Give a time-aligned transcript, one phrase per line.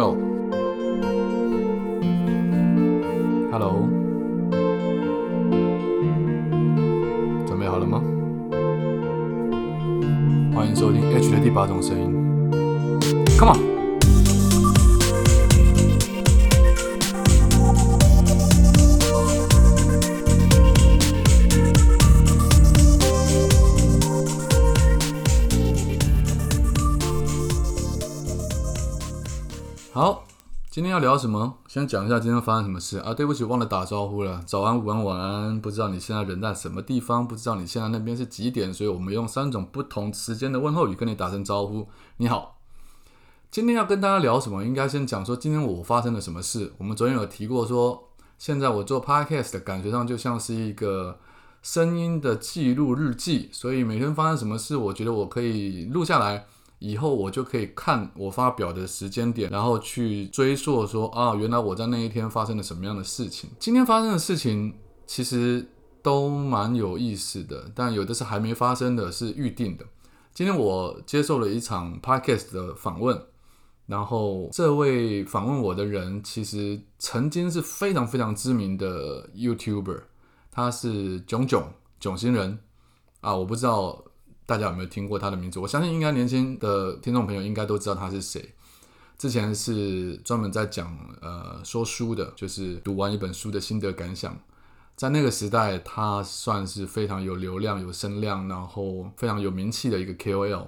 [0.00, 0.16] Yo，Hello，
[7.46, 8.02] 准备好了吗？
[10.54, 12.50] 欢迎收听 H 的第八种声音
[13.38, 13.69] ，Come on。
[30.70, 31.58] 今天要聊什么？
[31.66, 33.12] 先讲一下今天发生什么事啊！
[33.12, 34.40] 对不起，忘了打招呼了。
[34.46, 35.60] 早安、午安、晚安。
[35.60, 37.26] 不知道你现在人在什么地方？
[37.26, 38.72] 不知道你现在那边是几点？
[38.72, 41.88] 所以我们用三种不同时间的问候语跟你打声招呼。
[42.18, 42.60] 你好，
[43.50, 44.64] 今天要跟大家聊什么？
[44.64, 46.72] 应该先讲说今天我发生了什么事。
[46.78, 51.18] 我们昨天有提过说，现在我做 podcast 的感觉上就像是一个
[51.62, 56.46] 声音的记录日记，所以每天发生什么事，我觉得我可以录下来。
[56.80, 63.50] 以后我就可以看我发表的时间点，然后去追溯说啊，原来我在那一天发生了什么样的事情。
[63.58, 64.74] 今天发生的事情
[65.06, 65.68] 其实
[66.02, 69.84] 都蛮有意思的，但有的是还没发生的，是预定的。
[70.32, 73.22] 今天我接受了一场 podcast 的访问，
[73.84, 80.00] 然后这位访问我的人其实曾经是非常非常知名的 YouTuber，
[80.50, 82.58] 他是囧囧囧星人
[83.20, 84.02] 啊，我不知道。
[84.50, 85.60] 大家有没有听过他的名字？
[85.60, 88.52] 我相信应该年轻的听众朋友应该都知道他是谁。
[89.16, 94.36] 之前是专门在讲呃说书的，就是读完一本书的心得感想。
[94.96, 100.66] 在那个时代，他算是非常有流量、有声量，然后非常有名气的一个 KOL。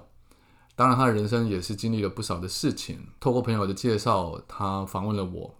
[0.77, 3.07] 当然，他的人生也是经历了不少的事情。
[3.19, 5.55] 透过朋友的介绍，他访问了我，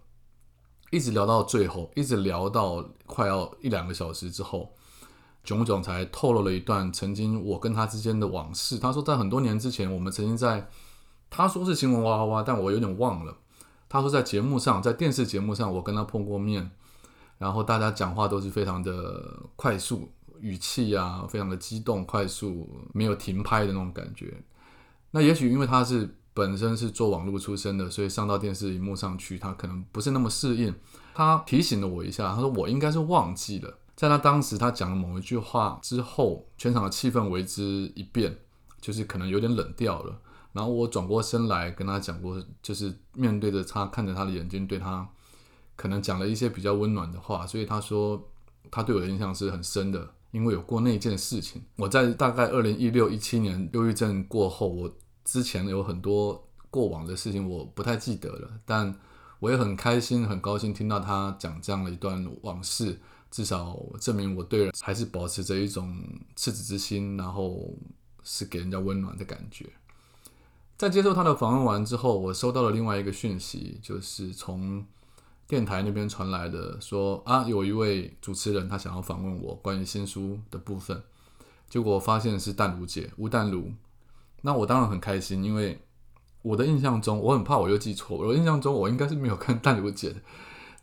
[0.90, 4.74] 一直聊到最后，一直聊到快要一两个小时之后。
[5.44, 8.78] 囧囧才透露了一段曾经我跟他之间的往事。
[8.78, 10.68] 他说，在很多年之前，我们曾经在
[11.28, 13.36] 他说是新闻哇哇哇，但我有点忘了。
[13.88, 16.70] 他说在节目上，在电视节目上，我跟他碰过面，
[17.38, 20.10] 然后大家讲话都是非常的快速，
[20.40, 24.42] 语气啊，非常的激动，快速，没有停拍的那种感觉。
[25.12, 30.74] 那也许因为他是本身是做网络出身的，所以上到电视荧幕上去，他可能不是那么适应。
[31.14, 33.78] 他提醒了我一下，他说我应该是忘记了。
[33.96, 37.62] 在他当时他讲了某一句话之后，全场的气氛为之
[37.94, 38.36] 一变，
[38.80, 40.20] 就是可能有点冷掉了。
[40.52, 45.08] 然后我转过身来跟他讲过，就是面对着他，看着他的眼睛，对他
[45.76, 47.46] 可能讲了一些比较温暖的话。
[47.46, 48.20] 所以他说
[48.70, 51.62] 他对我的印象是很深的，因为有过那件事情。
[51.76, 54.92] 我在大概二零一六一七年忧郁症过后，我
[55.24, 58.94] 之前有很多过往的事情我不太记得了，但
[59.40, 63.00] 我也很开心、很高兴听到他讲这样的一段往事。
[63.34, 65.92] 至少证明我对人还是保持着一种
[66.36, 67.68] 赤子之心，然后
[68.22, 69.68] 是给人家温暖的感觉。
[70.76, 74.86] 在接受他的访问完之后，我收到了另外一个讯息，就是从
[75.48, 81.02] 电台那边传来的，说啊，有一位主持人他想要访问我关于新书的部分，
[81.68, 83.72] 结果我发现是淡如姐吴淡如。
[84.42, 85.80] 那我当然很开心，因为
[86.42, 90.20] 我的印象中，我很怕我又记错，我印象中我应该是没有看淡如姐的。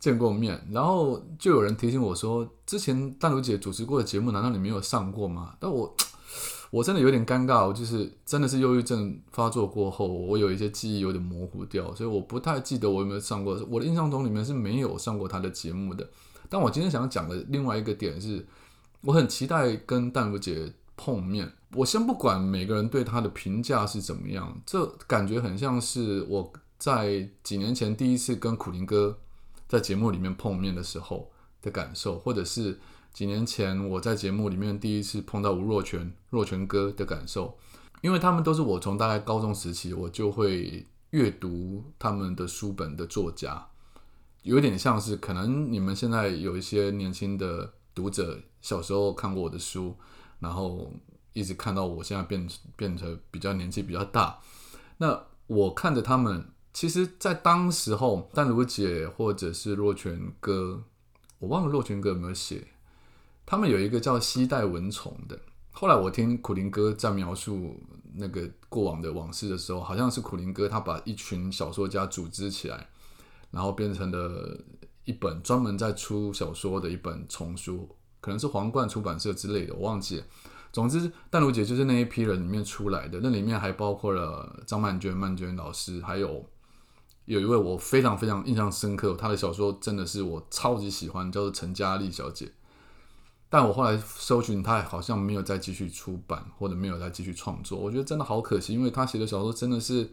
[0.02, 5.54] 见过面，然后就有人提醒我说，之前淡如姐主持过的节目，难道你没有上过吗？
[5.60, 5.94] 但我
[6.72, 13.64] 我真的有点尴尬，我就是真的是忧郁症发作过后，我有一些记忆有点模糊掉，所以我不太记得我有没有上过。
[13.70, 16.10] 我的印象中里面是没有上过她的节目的。
[16.48, 18.44] 但我今天想讲的另外一个点是，
[19.02, 21.52] 我很期待跟淡如姐碰面。
[21.74, 29.16] 我先不管每个人对她的评价是怎么样，这感觉很像是我在几年前第一次跟苦林哥。
[29.72, 32.78] 在节目里面碰面的时候的感受，或者是
[33.10, 37.56] 几年前我在节目里面第一次碰到吴若权、若权哥的感受，
[38.02, 43.66] 因为他们都是我从大概高中时期我就会阅读他们的书本的作家，
[44.42, 49.96] 有点像是可能你们现在有一些年轻的读者小时候看过我的书，
[50.38, 50.92] 然后
[51.32, 52.46] 一直看到我现在变
[52.76, 54.38] 变成比较年纪比较大，
[54.98, 56.51] 那我看着他们。
[56.72, 60.82] 其实，在当时候，淡如姐或者是若泉哥，
[61.38, 62.66] 我忘了若泉哥有没有写。
[63.44, 65.38] 他们有一个叫“西带蚊虫”的。
[65.70, 67.76] 后来我听苦林哥在描述
[68.14, 72.88] 那个过往的往事的时候，好像是苦林哥他把一群小说家组织起来，
[73.50, 74.58] 然后变成了
[75.04, 77.86] 一本专门在出小说的一本丛书，
[78.20, 80.24] 可能是皇冠出版社之类的，我忘记了。
[80.72, 86.42] 总之，淡如姐就是那一批人里面出来的，那里面还包括了张曼娟、曼娟老师，还有。
[87.24, 92.52] 有一位我非常非常印象深刻，他的小说真的是我超级喜欢，叫做陈嘉丽小姐。
[93.48, 97.78] 但我后来搜寻她，好像没有再继续出版，或者没有再继续创作。
[97.78, 100.10] 我觉得真的好可惜，因为她写的小说真的是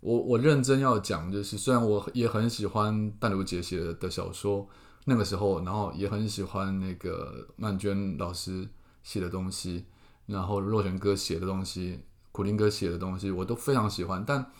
[0.00, 4.68] 我我认真要讲，就是虽然我也很喜欢淡如姐写的小说，
[5.06, 8.68] 那个时候，然后也很喜欢那个曼娟老师
[9.02, 9.86] 写的东西，
[10.26, 12.00] 然后若泉哥写的东西，
[12.30, 14.22] 苦林哥写的东西，我都非常喜欢。
[14.26, 14.52] 但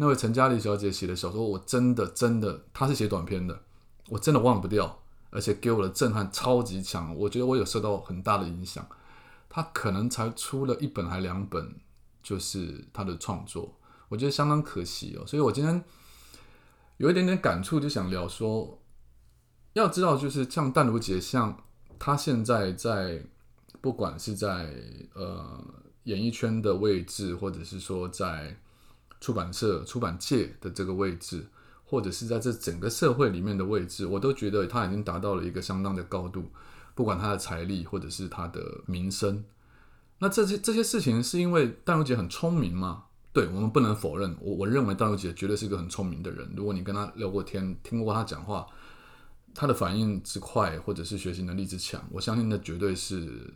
[0.00, 3.60] 那位陈嘉丽小姐写的小说，我真的真的，她是写短篇的，
[4.08, 8.88] 我真的忘不掉，而且给我的震撼超级强，我觉得我有受到很大的影响。
[9.50, 11.74] 她可能才出了一本还两本，
[12.22, 13.76] 就是她的创作。
[14.08, 15.84] 我觉得相当可惜哦，所以我今天
[16.96, 18.80] 有一点点感触，就想聊说，
[19.74, 21.62] 要知道就是像淡如姐，像
[21.98, 23.22] 她现在在
[23.82, 24.74] 不管是在
[25.12, 25.62] 呃
[26.04, 28.56] 演艺圈的位置，或者是说在
[29.20, 31.46] 出版社、出版界的这个位置，
[31.84, 36.50] 或者是在这整个社会里面的位置，我都觉得他已经达到了一个相当的高度，
[36.94, 39.44] 不管他的财力或者是他的名声，
[40.18, 43.04] 那这些这些事情是因为淡如姐很聪明吗？
[43.32, 46.52] 对我们不能否认，我我认为大如姐绝对是一个很聪明的人。
[46.56, 48.66] 如果你跟她聊过天，听过她讲话，
[49.54, 53.52] 她的反应之快，或者是学习能力之强，我相信那绝对是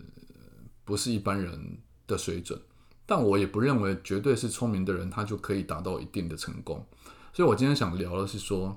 [0.85, 2.57] 不是一般人的水准。
[3.07, 6.85] 但我也不认为绝对是聪明的人，他就可以达到一定的成功。
[7.33, 8.77] 所以我今天想聊的是说，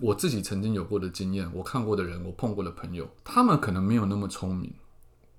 [0.00, 4.72] 我自己曾经有过的经验，我看过的人，我碰过的朋友，他们可能没有那么聪明。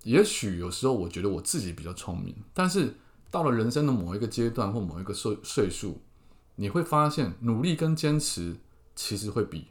[0.03, 2.95] 也许有时候我觉得我自己比较聪明，但是。
[3.31, 5.99] 到了人生的某一个阶段或某一个岁岁数，
[6.55, 8.55] 你会发现努力跟坚持
[8.95, 9.67] 其实会比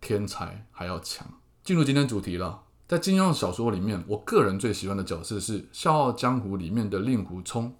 [0.00, 1.26] 天才还要强。
[1.64, 7.74] 进入今天主题了，在金庸小说里面，我个人最喜欢的角色是《笑傲江湖》里面的令狐冲，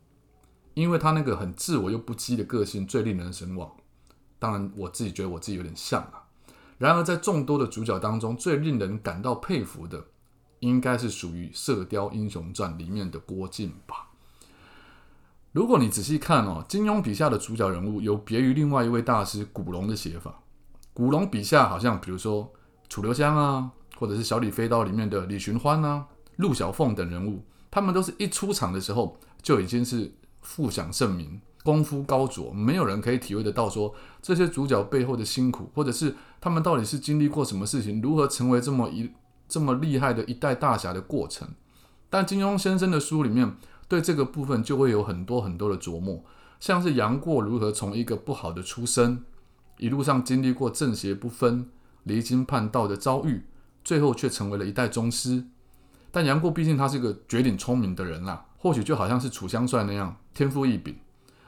[0.79, 3.69] 因为他那个很自我又不羁的个性最令人神往。
[4.39, 6.23] 当然，我自己觉得我自己有点像啊。
[6.79, 10.05] 然而，在众多的主角当中，最令人感到佩服的，
[10.61, 14.11] 应该是属于《射雕英雄传》里面的郭靖吧。
[15.51, 20.41] 如果你仔细看哦，金庸笔下的主角人物有别于另外一位大师古龙的写法。
[20.95, 22.53] 古龙笔下好像比如说
[22.89, 39.11] 楚留香啊，或者是小李飞刀里面的李寻欢啊、陆小凤等人物，他们都是一出场的时候就已经是富享盛名、功夫高卓，没有人可以体会得到说这些主角背后的辛苦，或者是他们到底是经历过什么事情，如何成为这么一
[39.49, 41.49] 这么厉害的一代大侠的过程。
[42.11, 43.56] 但金庸先生的书里面。
[43.90, 46.23] 对这个部分就会有很多很多的琢磨，
[46.61, 49.25] 像是杨过如何从一个不好的出身，
[49.79, 51.70] 一路上经历过正邪不分、
[52.02, 53.44] 离经叛道的遭遇，
[53.82, 55.43] 最后却成为了一代宗师。
[56.11, 60.96] 但杨过毕竟他是个绝顶聪明的人啦，或许就好像是楚香帅那样天赋异禀。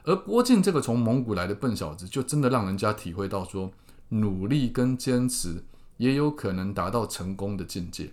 [0.03, 3.71] 而郭靖这个从蒙古来的笨小子，就真的让人家体会到说，
[4.09, 5.63] 努力跟坚持
[5.95, 8.11] 也有可能达到成功的境界。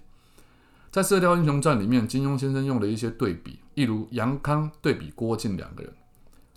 [0.92, 5.92] 在《射雕英雄传》里面，金庸先生用了一些对比，例如杨康对比郭靖两个人，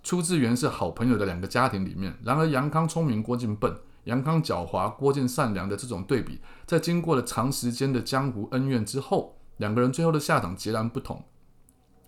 [0.03, 2.15] 出自原是好朋友的两个家庭里面。
[2.23, 3.73] 然而杨康聪明，郭靖笨；
[4.03, 11.23] 杨康狡猾，郭靖善良的这种对比，在经过了长时间的江湖恩怨之后，两个人最后的下场截然不同。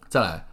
[0.08, 0.48] 再来，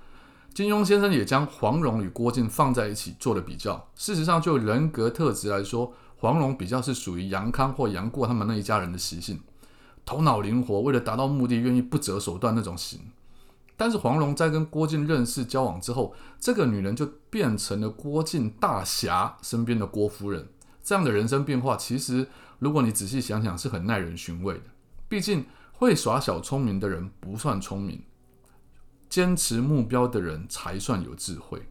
[0.60, 3.88] 金庸先生也将黄蓉与郭靖放在一起做了比较。
[3.94, 9.40] 事实上，就人格特质来说，黄蓉比较是属于杨康或杨过他们那一家人的习性。
[10.04, 13.00] 头脑灵活，为了达到目的愿意不择手段那种型。
[13.74, 20.46] 但是黄蓉在跟郭靖认识交往之后，这个女人就变成了郭靖大侠身边的郭夫人。
[20.84, 24.64] 这样的人生变化，其实如果你仔细想想，是很耐人寻味的。
[25.08, 28.02] 毕竟会耍小聪明的人不算聪明，
[29.10, 31.69] 坚持目标的人才算有智慧。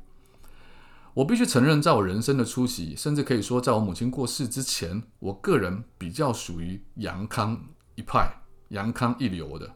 [1.15, 7.59] 我必须承认，在我人生的初期，甚至可以说在我母亲过世之前，我个人比较属于杨康。
[7.95, 8.31] 一派
[8.69, 9.75] 杨康一流的，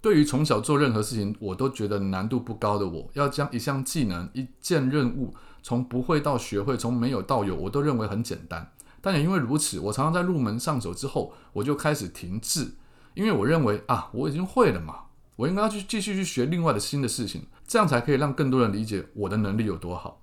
[0.00, 2.88] 对于从小做任何事情，我都觉得难度不高的。
[2.88, 8.72] 我要将一项技能、一件任务从不会到学会，从没有到有，我都认为很简单。
[9.02, 12.76] 但也因为如此，我常常在入门上手之后，我就开始停滞，
[13.12, 15.03] 因为我认为啊，我已经会了嘛，
[15.36, 20.22] 我应该要去继续去学另外的新的事情，这样才可以让更多人理解我的能力有多好。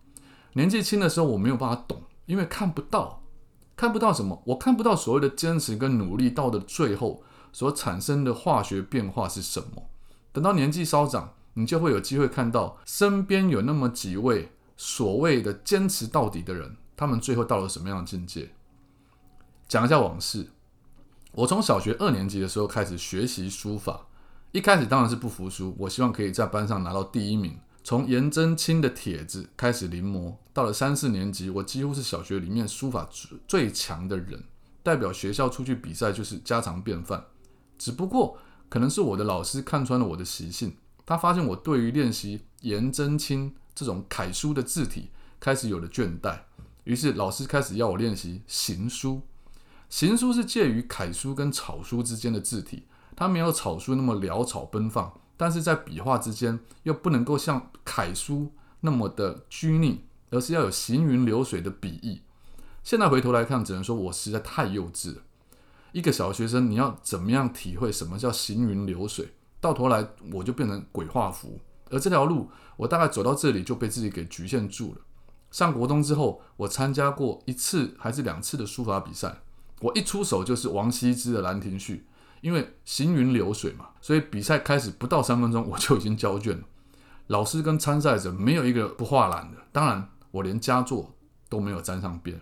[0.53, 3.19] 年纪轻的时候，我没有办法懂，因为看不到。
[3.75, 9.89] 看不到什么，我看不到所谓的坚持跟努力到的最后所产生的化学变化是什么。
[10.31, 18.51] 等到年纪稍长，你就会有机会看到身边有那么几位所谓的坚持到底的人，他们最后到了什么样的境界？
[19.67, 20.51] 讲一下往事。
[21.31, 24.05] 我从小学二年级的时候开始学习书法，
[24.51, 27.57] 一开始当然是不服输，我希望可以在班上拿到第一名。
[27.83, 33.09] 从颜真卿的帖子开始临摹，到了三四年级，我几乎是小学里面书法
[33.47, 34.43] 最强的人，
[34.83, 37.25] 代表学校出去比赛就是家常便饭。
[37.79, 46.41] 只不过可能是我的老师看穿了我的习性，他发现我对于练习颜真卿这种楷书的字体开始有了倦怠，
[46.83, 49.21] 于是老师开始要我练习行书。
[49.89, 52.83] 行书是介于楷书跟草书之间的字体，
[53.15, 58.51] 它没有草书那么潦草奔放，但是在笔画之间又不能够像楷书
[58.81, 62.21] 那么的拘泥，而是要有行云流水的笔意。
[62.83, 65.21] 现在回头来看，只能说我实在太幼稚了。
[65.91, 69.33] 一个小学生，你要怎么样体会什么叫行云流水？
[69.59, 75.01] 到头来我就变成鬼画符，而这条路我大概走到这里就被自己给局限住了。
[75.51, 79.41] 上国中之后，我参加过一次还是两次的书法比赛。
[79.81, 82.07] 我一出手就是王羲之的《兰亭序》，
[82.41, 86.63] 因为行云流水嘛，所以比赛开始不到三分钟我就已经交卷了。
[87.27, 91.15] 老师跟参赛者没有一个不画懒的，当然我连佳作
[91.47, 92.41] 都没有沾上边。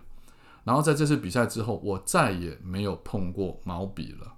[0.64, 4.34] 然后在这次比赛之后，我再也没有碰过毛笔了。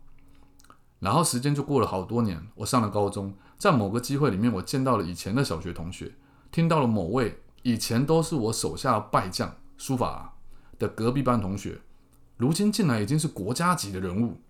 [1.00, 6.12] 然后时间就过了好多年，我上了高中，在某个机会里面，我见到了以前的小学同学，
[6.50, 10.36] 听到了某位以前都是我手下败将书法
[10.78, 11.80] 的隔壁班同学。
[12.36, 14.40] 如今竟然已经是国家级的人物，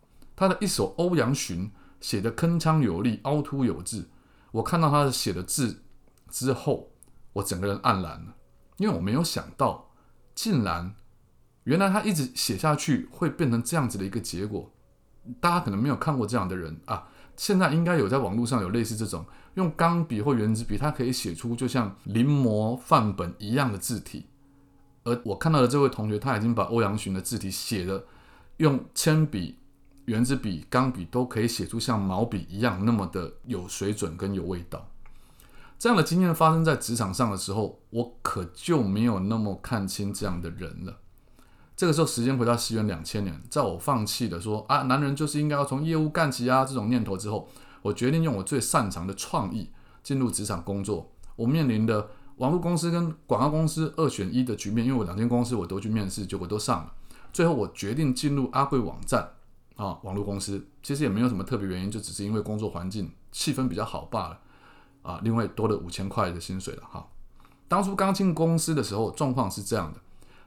[0.43, 1.67] 他的一首《欧阳询》
[2.01, 4.09] 写的铿锵有力、凹凸有致。
[4.51, 5.85] 我看到他写的字
[6.31, 6.91] 之后，
[7.35, 8.35] 我整个人黯然了，
[8.77, 9.93] 因为我没有想到，
[10.35, 10.97] 竟然
[11.63, 14.69] 原来他一直写下去会变成这样子的一个结果。
[15.41, 17.07] 大家可能没有看过这样的人啊，
[17.37, 24.27] 现在应该有在网络上有类似这种用钢笔或圆珠笔，它可以写出就像临摹范本一样的字体。
[25.05, 28.05] 而我看到的这位同学，他已经把欧阳询的字体写的，
[28.57, 29.61] 用铅笔、
[30.07, 34.89] 圆珠笔、钢笔都可以写出像毛笔一样那么的有水准跟有味道。
[35.79, 40.99] 这样的经验发生在职场上的时候，我可就没有那么看清这样的人了。
[41.77, 47.49] 这个时候，时间回到西元两千年，在我放弃了说啊，男人就是应该要从业务干起啊这种念头之后，
[47.83, 49.71] 我决定用我最擅长的创意
[50.03, 51.13] 进入职场工作。
[51.37, 52.09] 我面临的。
[52.39, 56.93] 网络公司跟广告公司二选一的局面，因为我两间公司我都去面试，结果都上了。
[57.31, 59.29] 最后我决定进入阿贵网站
[59.77, 64.39] 啊，网络公司其实也没有什么特别原因，就只是因为工作环境气氛比较好罢了
[65.03, 65.21] 啊。
[65.23, 67.09] 另外多了五千块的薪水了哈。
[67.69, 70.01] 当初刚进公司的时候状况是这样的，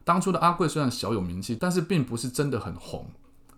[0.03, 3.09] 当初的阿贵虽然小有名气，但是并不是真的很红。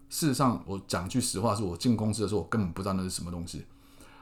[0.09, 3.65] 事实上，我讲句实话，是我进公司的时候，我根本不知道那是什么东西。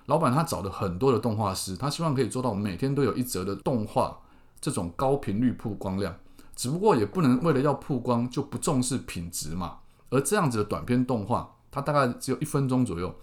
[0.07, 4.19] 老板他找了很多的动画师，他希望可以做到每天都有一则的动画，
[4.59, 6.15] 这种高频率曝光量。
[6.55, 9.79] 只不过也不能为了要曝光就不重视品质嘛。
[10.15, 13.13] 而这样子的短片动画，它大概只有一分钟左右，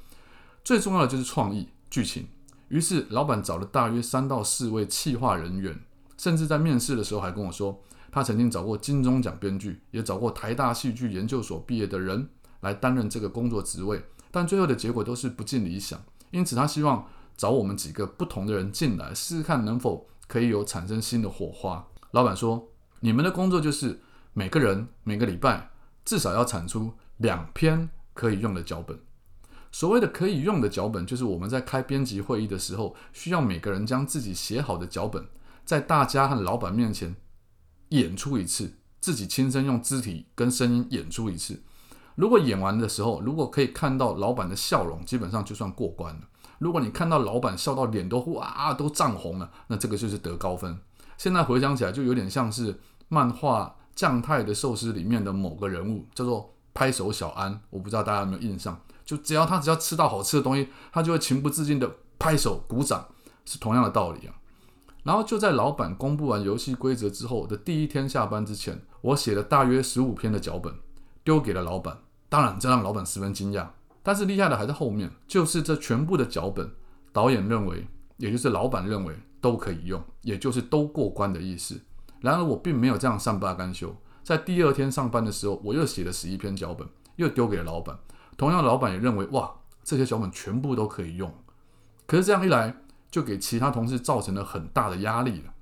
[0.62, 2.28] 最重要的就是创意剧情。
[2.68, 5.78] 于是老板找了大约三到四位企划人员，
[6.18, 12.28] 甚至在面试的时候还跟我说，他曾经找过金钟奖编剧，也找过台大戏剧研究所毕业的人
[12.61, 15.99] 来担任这个工作职位，但最后的结果都是不尽理想。
[16.30, 17.06] 因此，他希望
[17.37, 21.87] 找我们几个不同的人进来，试试看能否可以有产生新的火花。
[22.12, 22.68] 老板说
[23.00, 24.00] ：“你们的工作就是
[24.32, 25.71] 每个人每个礼拜
[26.04, 28.99] 至少要产出两篇可以用的脚本。
[29.71, 35.26] 所谓的可以用的脚本，就是我们在开编辑会议的时候，需要每个人将自己写好的脚本，
[35.64, 37.16] 在大家和老板面前
[37.88, 41.62] 演出一次，自己亲身用肢体跟声音演出一次。”
[42.14, 46.21] 如果演完的时候，如果可以看到老板的笑容，基本上就算过关了。
[46.59, 50.78] 如果你看到老板笑到脸都哇都涨红了，那这个就是得高分。
[51.16, 52.78] 现在回想起来，就有点像是
[53.09, 57.61] 漫画《将太的寿司》里面的某个人物，叫做拍手小安。
[57.70, 58.80] 我不知道大家有没有印象？
[59.04, 63.06] 就只要他只要吃到好吃的东西，他就会情不自禁的拍手鼓掌，
[63.44, 64.34] 是同样的道理啊。
[65.02, 70.75] 然后就在老板公布完游戏规则之后的第一天下班之前，我写了大约十五篇的脚本。
[71.25, 73.68] 丢给了老板，当然这让老板十分惊讶。
[74.02, 76.68] 但是厉害的还在后面，就是这全部的脚本，
[77.12, 81.80] 导演认为，也就是老板认为都可以用，也就是都过关的意思。
[82.22, 87.98] 然而我并没有这样善罢甘休，在第二天上班的时候，我又写了十一篇脚本，又丢给了老板。
[88.38, 89.52] 同样，老板也认为，哇，
[89.84, 91.30] 这些脚本全部都可以用。
[92.06, 92.74] 可是这样一来，
[93.10, 95.52] 就给其他同事造成了很大的压力了。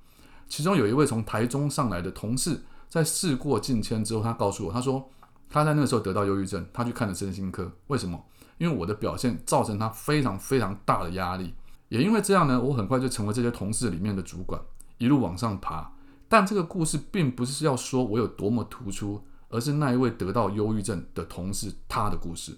[0.47, 5.09] 其中有一位从台中上来的同事，在事过境迁之后，他告诉我，他说。
[5.53, 7.69] 他在那个时候得到忧郁症，他去看了身心科。
[7.87, 8.23] 为什么？
[8.57, 11.53] 因为我的表现造成他非常非常大的压力。
[11.89, 14.61] 也因为这样呢，我很快就成为这些同事里面的主管，
[14.97, 15.91] 一路往上爬。
[16.31, 22.57] 但这个故事并不是要说我有多么突出，而是那一位得到忧郁症的同事他的故事。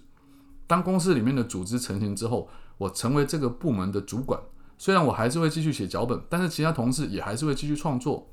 [0.68, 4.38] 当公司里面的组织成型之后，我成为这个部门的主管。
[4.78, 8.30] 虽然我还是会继续写脚本，但是其他同事也还是会继续创作。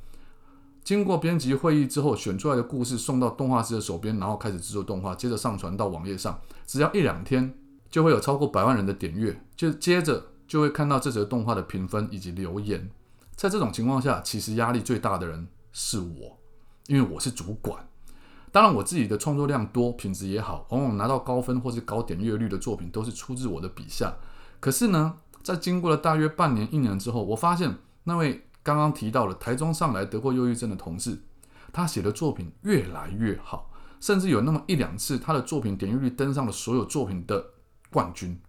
[0.83, 6.39] 经过编辑会议之后，选出来的故事送到动画师的手边，然后开始制作动画，接着上传到网页上。
[6.67, 7.51] 只要一两天，
[7.89, 12.91] 就会有超过百万人的点阅，就接着就会看到这则动画的评分以及留言。
[13.41, 16.37] 在这种情况下，其实压力最大的人是我，
[16.85, 17.83] 因为我是主管。
[18.51, 24.13] 当然，我自己的创作量多，品质也好，往往拿到高分或是高点阅率的作品都是出自我的笔下。
[24.59, 31.23] 可是呢，在经过了大约半年、一年之后，我发现那位刚刚提到了台中上来得过忧郁症的同事，
[31.73, 37.43] 他写的作品越来越好，甚至有那么一两次，他的作品点阅率登上了所有作品的
[37.89, 38.39] 冠军。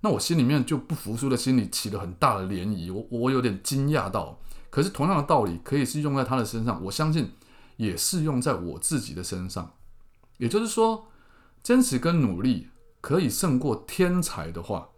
[0.00, 4.40] 那我心里面就不服输的心里起了很大的涟漪，我我有点惊讶到。
[4.70, 7.32] 可是同样的道理可以是用在他的身上，我相信。
[7.76, 9.72] 也适用在我自己的身上，
[10.36, 11.06] 也就是说，
[11.62, 12.68] 坚持跟努力
[13.00, 14.90] 可以胜过天才的话，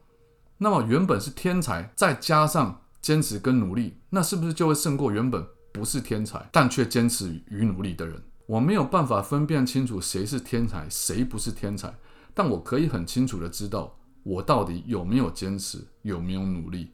[0.58, 8.20] 那么原本是天才，再加上坚持跟努力，那是不是就会胜过原本不是天才但却坚持与努力的人？
[8.46, 11.94] 我没有办法分辨清楚谁是天才，谁不是天才，
[12.34, 16.92] 但我可以很清楚的知道我到底有没有坚持，有没有努力。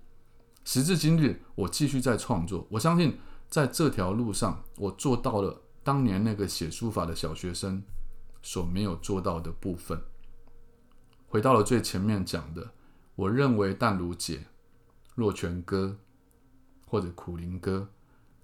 [0.64, 3.18] 时至今日，我继续在创作，我相信
[3.48, 5.62] 在这条路上，我做到了。
[5.84, 7.82] 当年那个写书法的小学生
[8.42, 9.98] 所没有做到的部分，
[11.28, 12.72] 回到了最前面讲的，
[13.14, 14.48] 我认为淡如姐、
[15.14, 15.96] 若泉哥
[16.84, 17.88] 或者苦林哥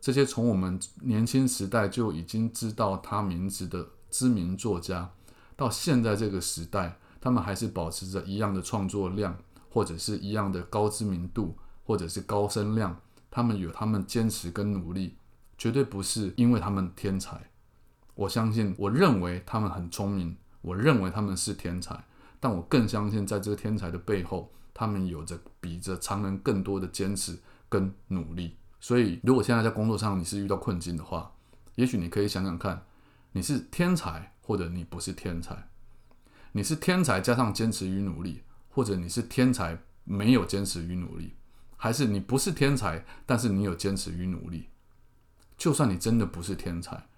[0.01, 5.11] 这些从我们年轻时代就已经知道他名字的知名作家，
[5.55, 9.35] 到现在这个时代，他们还是保持着一样的创作量，
[9.71, 12.95] 或者是一样的高知名度，或者是高声量，
[13.31, 15.17] 他们有他们坚持跟努力。
[15.57, 17.41] 绝对不是因为他们天才，
[18.15, 22.05] 我相信，我认为他们很聪明，我认为他们是天才，
[22.39, 27.39] 但我更相信，在这个天才的背后，他们有着比着常人更多的坚持
[27.71, 28.59] 跟努力。
[28.81, 31.33] 所以，如果现在在工作上你是遇到困境的话，
[31.77, 32.85] 也许你可以想想看，
[33.33, 35.71] 你是天才或者你不是天才，
[36.57, 41.35] 你是天才加上坚持与努力，或者你是天才没有坚持与努力，
[41.77, 44.69] 还是你不是天才，但是你有坚持与努力。
[45.59, 47.09] 就算你真的不是天才，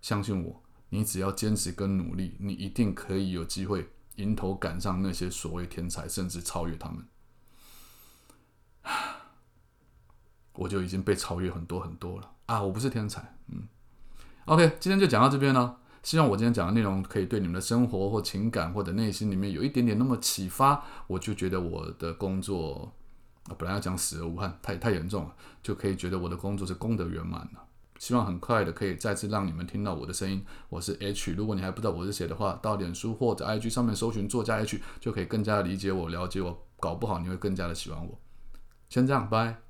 [0.00, 7.04] 相信我，你只要坚持跟努力，你一定可以有机会迎头赶上那些所谓天才，甚至超越他们。
[10.54, 12.62] 我就已经被超越很多很多了啊！
[12.62, 13.66] 我不是天才，嗯。
[14.44, 15.80] OK，今天就讲到这边了。
[16.08, 20.82] 希望我今天讲的内容可以对你们的生活或情感或者内心里面有一点点那么启发。
[21.06, 22.90] 我就觉得我的工作，
[23.58, 27.62] 本来要讲死而无憾，太太严重了，就可以觉得我的工作是功德圆满了。
[27.98, 30.42] 希望很快的可以再次让你们听到我的声音。
[30.70, 36.66] 我是 H，如果你还不知道我是谁的话，到脸书或者 IG 上面搜寻作家 H，就可以更加理解我、了解我。
[36.80, 38.18] 搞不好你会更加的喜欢我。
[38.88, 39.67] 先这样，拜。